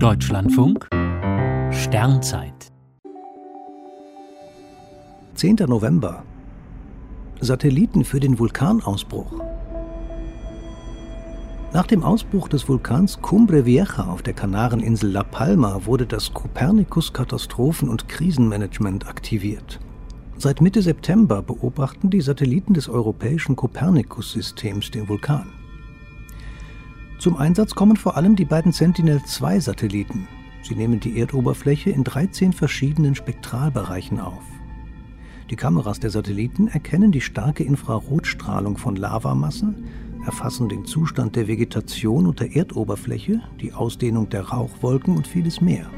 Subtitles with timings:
[0.00, 0.88] Deutschlandfunk
[1.72, 2.70] Sternzeit
[5.34, 5.56] 10.
[5.66, 6.22] November
[7.40, 9.32] Satelliten für den Vulkanausbruch
[11.72, 17.12] Nach dem Ausbruch des Vulkans Cumbre Vieja auf der Kanareninsel La Palma wurde das Copernicus
[17.12, 19.80] Katastrophen- und Krisenmanagement aktiviert.
[20.36, 25.57] Seit Mitte September beobachten die Satelliten des europäischen Copernicus-Systems den Vulkan.
[27.18, 30.28] Zum Einsatz kommen vor allem die beiden Sentinel-2-Satelliten.
[30.62, 34.44] Sie nehmen die Erdoberfläche in 13 verschiedenen Spektralbereichen auf.
[35.50, 39.84] Die Kameras der Satelliten erkennen die starke Infrarotstrahlung von Lavamassen,
[40.24, 45.90] erfassen den Zustand der Vegetation und der Erdoberfläche, die Ausdehnung der Rauchwolken und vieles mehr.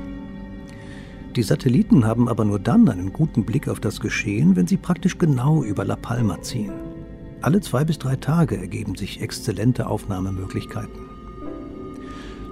[1.36, 5.18] Die Satelliten haben aber nur dann einen guten Blick auf das Geschehen, wenn sie praktisch
[5.18, 6.72] genau über La Palma ziehen.
[7.42, 11.09] Alle zwei bis drei Tage ergeben sich exzellente Aufnahmemöglichkeiten.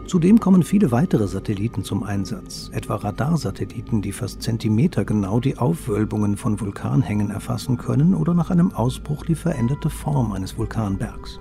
[0.09, 6.59] Zudem kommen viele weitere Satelliten zum Einsatz, etwa Radarsatelliten, die fast zentimetergenau die Aufwölbungen von
[6.59, 11.41] Vulkanhängen erfassen können oder nach einem Ausbruch die veränderte Form eines Vulkanbergs.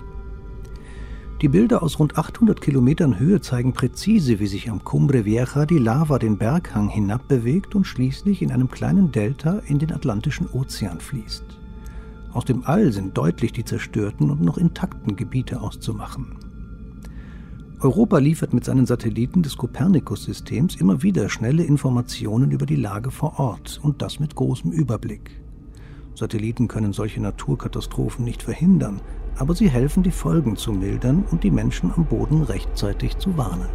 [1.40, 5.78] Die Bilder aus rund 800 Kilometern Höhe zeigen präzise, wie sich am Cumbre Vieja die
[5.78, 11.44] Lava den Berghang hinabbewegt und schließlich in einem kleinen Delta in den Atlantischen Ozean fließt.
[12.34, 16.47] Aus dem All sind deutlich die zerstörten und noch intakten Gebiete auszumachen.
[17.80, 23.38] Europa liefert mit seinen Satelliten des Copernicus-Systems immer wieder schnelle Informationen über die Lage vor
[23.38, 25.40] Ort und das mit großem Überblick.
[26.12, 29.00] Satelliten können solche Naturkatastrophen nicht verhindern,
[29.36, 33.68] aber sie helfen, die Folgen zu mildern und die Menschen am Boden rechtzeitig zu warnen.